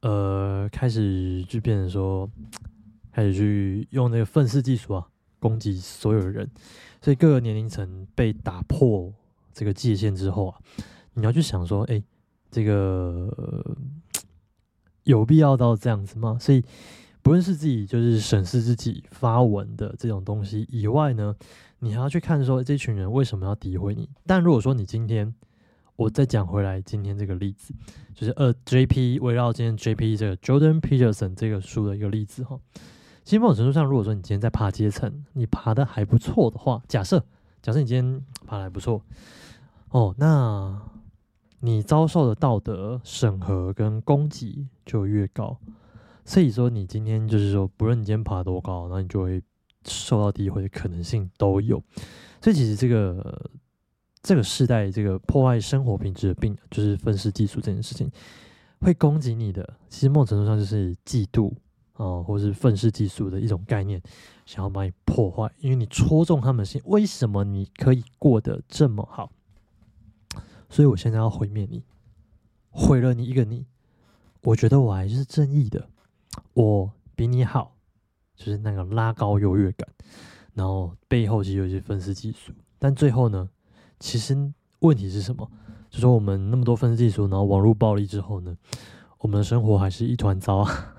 [0.00, 2.28] 呃，开始就变成说，
[3.12, 5.06] 开始去用那个愤世嫉俗啊，
[5.38, 6.50] 攻击所有人，
[7.00, 9.12] 所以各个年龄层被打破
[9.54, 10.58] 这个界限之后啊，
[11.14, 12.02] 你要去想说，哎，
[12.50, 13.32] 这个
[15.04, 16.36] 有必要到这样子吗？
[16.40, 16.64] 所以，
[17.22, 21.36] 不论是自己就是审视自己发文的这种东西以外呢，
[21.78, 24.08] 你还要去看说，这群人为什么要诋毁你？
[24.26, 25.32] 但如果说你今天，
[25.96, 27.74] 我再讲回来，今天这个例子
[28.14, 32.60] 就是二 JP 围绕今天 JP 这个 Jordan Peterson 这个书的一个例子哈。
[33.24, 37.24] 其实某种程度上，如果说你今天在爬阶层，你爬的还不错的话，假设
[37.60, 39.02] 假设你今天爬的还不错
[39.90, 40.80] 哦，那
[41.60, 45.58] 你遭受的道德审核跟攻击就越高。
[46.24, 49.42] 所以说，你今天就是说，不论你今天爬多高，那你就会
[49.84, 51.82] 受到诋毁的可能性都有。
[52.42, 53.50] 所以，其实这个
[54.26, 58.10] 这个时代，这个破坏生活品质的病，就是愤世嫉俗这件事情，
[58.80, 59.78] 会攻击你的。
[59.88, 61.54] 其实某种程度上就是嫉妒
[61.92, 64.02] 啊，或是愤世嫉俗的一种概念，
[64.44, 66.82] 想要把你破坏，因为你戳中他们心。
[66.86, 69.30] 为什么你可以过得这么好？
[70.68, 71.84] 所以我现在要毁灭你，
[72.70, 73.64] 毁了你一个你。
[74.42, 75.88] 我觉得我还是正义的。
[76.54, 77.76] 我比你好，
[78.34, 79.88] 就是那个拉高优越感，
[80.52, 83.48] 然后背后其实有一些分尸技术，但最后呢，
[83.98, 85.50] 其实问题是什么？
[85.90, 88.56] 就说我们那么多分尸技术，然后网络暴力之后呢，
[89.18, 90.94] 我们的生活还是一团糟啊，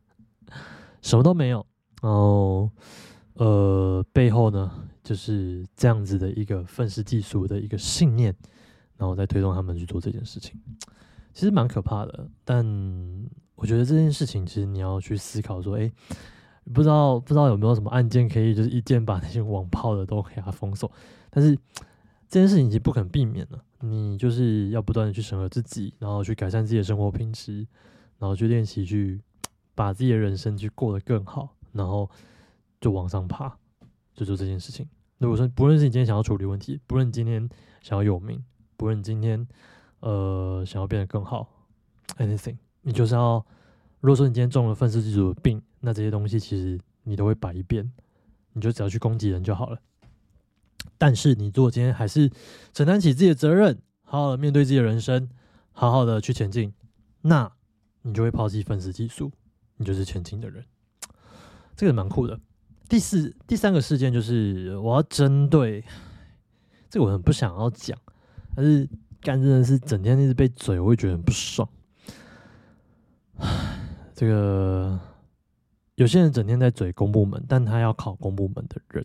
[1.02, 1.64] 什么都没有。
[2.02, 2.70] 然后，
[3.34, 4.70] 呃，背后呢，
[5.02, 8.34] 就是这样子的一个愤世嫉俗的一个信念，
[8.96, 10.60] 然后再推动他们去做这件事情，
[11.32, 12.64] 其实蛮可怕的，但。
[13.58, 15.90] 我觉得这件事情，其实你要去思考说，哎，
[16.74, 20.92] 不知道不知道有没有什么案件可以，就是一键把那些网炮的都给它封锁。
[21.30, 21.58] 但是
[22.28, 27.66] 这件事情已经不可避免了，你就是要不断的去审核自己，然后去改善自己的生活品质，
[28.18, 29.20] 然后去练习去
[29.74, 32.10] 把自己的人生去过得更好，然后
[32.80, 33.56] 就往上爬，
[34.14, 34.88] 就做这件事情。
[35.18, 37.48] 如果说不论是你今天想要处理问题，不论你今天
[37.80, 38.42] 想要有名，
[38.76, 39.46] 不论你今天
[40.00, 41.48] 呃想要变得更好
[42.18, 42.56] ，anything。
[42.82, 43.44] 你就是要，
[44.00, 47.90] 如果说你今天中了愤世嫉俗的病，那这些东西其实你都会摆一遍，
[48.52, 49.78] 你就只要去攻击人就好了。
[50.98, 52.30] 但是你如果今天还是
[52.72, 55.28] 承担起自己的责任，好好的面对自己的人生，
[55.72, 56.72] 好好的去前进，
[57.22, 57.50] 那
[58.02, 59.30] 你就会抛弃愤世嫉俗，
[59.76, 60.64] 你就是前进的人。
[61.74, 62.40] 这个蛮酷的。
[62.88, 65.84] 第四、第三个事件就是我要针对
[66.88, 67.98] 这个，我很不想要讲，
[68.54, 68.88] 但是
[69.20, 71.68] 干真的是整天一直被嘴，我会觉得很不爽。
[74.14, 74.98] 这个
[75.96, 79.04] 有些人整天在嘴公部门，但他要考公部门的人，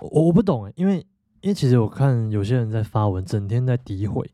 [0.00, 0.98] 我我不懂哎，因为
[1.40, 4.28] 因为其实我看有些人在发文，整天在诋毁、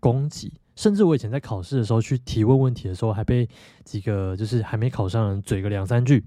[0.00, 3.48] 攻击，甚至我以前在考试的时候去提问问题的时候，还被
[3.84, 6.24] 几个就是还没考上人嘴个两三句，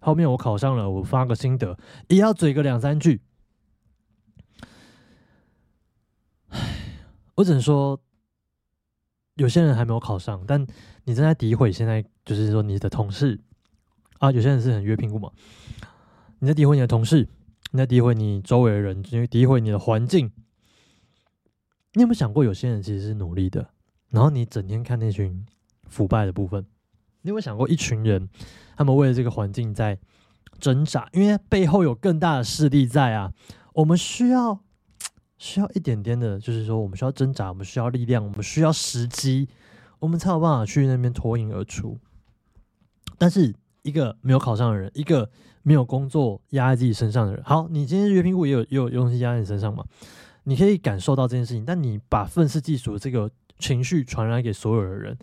[0.00, 3.20] 后面我考上了，我发个心得也要嘴个两三句，
[7.34, 8.00] 我只能说。
[9.36, 10.60] 有些人还没有考上，但
[11.04, 13.40] 你正在诋毁现在就是说你的同事
[14.18, 15.30] 啊，有些人是很约评估嘛，
[16.38, 17.26] 你在诋毁你的同事，
[17.72, 20.30] 你在诋毁你周围的人，因为诋毁你的环境。
[21.94, 23.70] 你有没有想过，有些人其实是努力的，
[24.10, 25.44] 然后你整天看那群
[25.88, 26.64] 腐败的部分？
[27.22, 28.28] 你有没有想过，一群人
[28.76, 29.98] 他们为了这个环境在
[30.60, 33.32] 挣扎，因为背后有更大的势力在啊？
[33.74, 34.60] 我们需要。
[35.38, 39.48] 需要一点点的，就是说，我们需要挣扎，我们需要力量，我们需要时机，
[39.98, 41.98] 我们才有办法去那边脱颖而出。
[43.18, 45.28] 但是，一个没有考上的人，一个
[45.62, 49.84] 没有工作压在自己身上的人，好，你今天约评估也有也有东西压在你身上嘛？
[50.44, 55.16] 你可以感受到这件事情，但你把愤世嫉俗这个情绪传染给所有的人，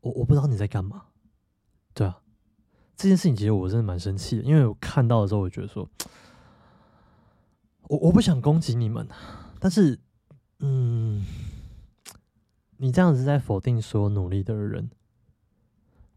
[0.00, 1.04] 我我不知道你在干嘛。
[1.94, 2.20] 对啊，
[2.94, 5.88] 这件事情其实我真的蛮生气的，因为我看到的时候，我觉得说，
[7.88, 9.08] 我我不想攻击你们。
[9.58, 9.98] 但是，
[10.58, 11.24] 嗯，
[12.76, 14.90] 你这样子在否定所有努力的人，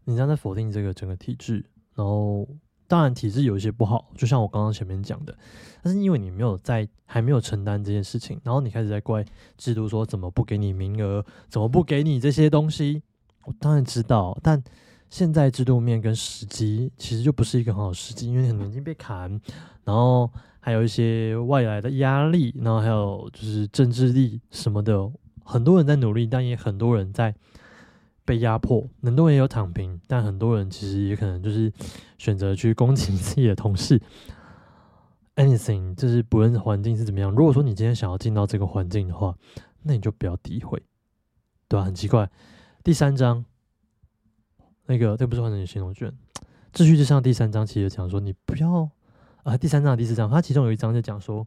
[0.04, 2.46] 你这样在否定这个整个体制，然后
[2.92, 5.34] 当然体制有一些不好，就像我刚刚前面讲的，
[5.82, 9.24] 但是因为你没有在还没有承担这件事情，然后你开始在怪
[9.56, 13.02] 制度说怎么不给你名额，怎么不给你这些东西，
[13.46, 14.62] 我当然知道，但
[15.08, 19.40] 现在制度面跟时机其实就不是一个很好时机，因为很多已经被砍，
[19.84, 20.30] 然后。
[20.64, 25.10] 还有一些外来的压力，然后还有就是政治力什么的，
[25.42, 27.34] 很多人在努力，但也很多人在
[28.32, 28.88] 被压迫。
[29.02, 31.70] 很多人也有躺平，但很多人其实也可能就是
[32.16, 34.00] 选择去攻击自己的同事。
[35.36, 37.30] Anything，就是不论环境是怎么样。
[37.30, 39.36] 如果说你今天想要进到这个环境的话，
[39.82, 40.82] 那你就不要诋毁，
[41.68, 41.84] 对吧？
[41.84, 42.30] 很奇怪。
[42.82, 43.44] 第三章，
[44.86, 46.10] 那个这不是换成你行动卷，
[46.72, 48.88] 秩序之上第三章其实讲说你不要。
[49.42, 51.46] 啊，第三章、第四章，它其中有一章就讲说，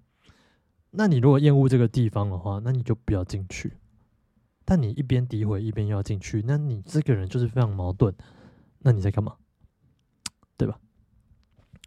[0.92, 3.74] 那你如果厌恶这个地方的话，那你就不要进去。
[4.66, 8.14] 但你一边诋毁，一边要进去，那你这个人就是非常矛盾。
[8.80, 9.36] 那你在干嘛？
[10.58, 10.80] 对吧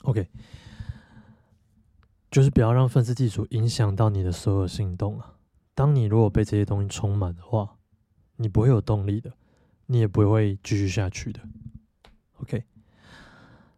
[0.04, 0.28] ？OK，
[2.30, 5.34] 就是不要让愤世嫉俗影响到你的所有行动啊。
[5.74, 7.76] 当你如果被这些东西充满的话，
[8.36, 9.32] 你不会有动力的，
[9.86, 11.40] 你也不会继续下去的。
[12.40, 12.64] OK，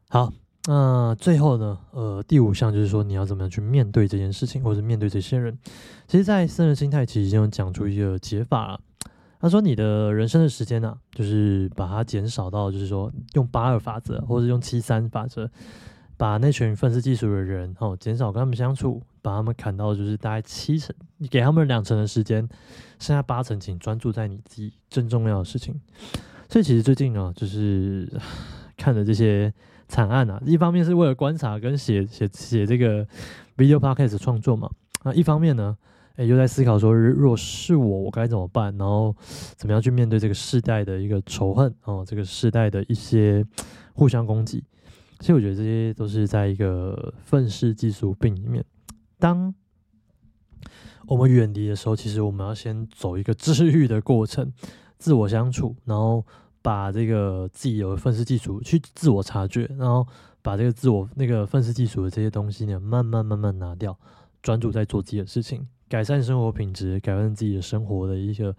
[0.08, 0.32] 好。
[0.66, 5.58] 那最后呢，呃，第五项就是说你要怎么样去面对这件事情，或者面对这些人。
[6.06, 8.80] 其实，在生人心态其实已经有讲出一个解法了。
[9.40, 15.50] 他说，你的人生的时间呢，就是把它减少到，就是说用八二法则，或者用七三法则，
[16.16, 22.46] 把那群愤世嫉俗的人哦，减少跟他们相处，把他们砍到就是大概七成，你给他们两成的时间，
[22.98, 25.80] 剩下八成请专注在你自己最重要的事情。
[26.48, 28.08] 所以，其实最近啊，就是
[28.76, 29.52] 看的这些。
[29.90, 30.40] 惨案啊！
[30.46, 33.04] 一方面是为了观察跟写写写这个
[33.56, 34.70] video podcast 创作嘛，
[35.02, 35.76] 啊，一方面呢，
[36.16, 38.76] 哎，又在思考说，若是我，我该怎么办？
[38.76, 39.14] 然后
[39.56, 43.44] 怎么样去面对这个世代的一个仇恨哦，这个世代的一些
[43.94, 44.64] 互相攻击。
[45.18, 48.64] 其实我觉得这些都是在一个愤世嫉俗病里面。
[49.18, 49.54] 当
[51.06, 54.52] 我们远离的时候，其实我们要先走一个治愈的过程，
[54.98, 56.24] 自我相处，然后。
[56.62, 60.06] 把这个自己有愤世嫉俗去自我察觉，然后
[60.42, 63.98] 把这个自我那个愤世嫉俗的这些东西呢，慢慢慢慢拿掉，
[64.42, 68.56] 专注在做自己的事情，改善生活品质，改善自己的生活的一个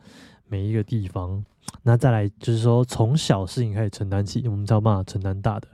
[0.47, 1.43] 每一个地方。
[1.82, 5.67] 那再来就是说，从小事情开始承担起，我们才有办法承担大的。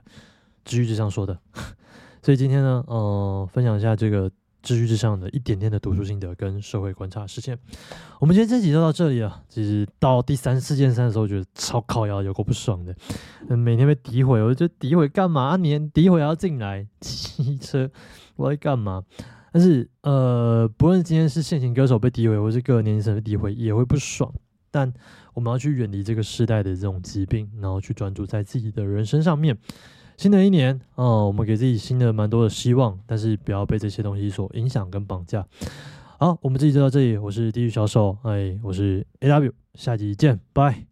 [0.64, 1.36] 至于就这样说的，
[2.22, 4.30] 所以今天呢，嗯，分享一下这个。
[4.60, 7.56] 秩序之上的一点点的读书心得跟社会观察事件，
[8.18, 9.40] 我们今天这集就到这里了。
[9.48, 12.94] 其实到第三四件三的时候，觉得超靠腰，有够不爽的。
[13.56, 15.56] 每天被诋毁，我就诋毁干嘛？
[15.56, 17.88] 你诋毁要进来骑车，
[18.34, 19.04] 我在干嘛？
[19.52, 24.32] 但是呃，不论今天是现行歌手被诋毁，或是各个年龄层被诋毁，也会不爽。
[24.70, 24.92] 但
[25.32, 29.56] 我们要去远离这个时代的这种疾病，然后去专注在自己的人生上面。
[30.18, 35.46] 新的一年，哦，我们给自己新的蛮多的希望，但是不要被这些东西所影响跟绑架。
[36.18, 40.87] 好，我们这集就到这里，我是地狱小手，哎，我是 A W，下集见，拜。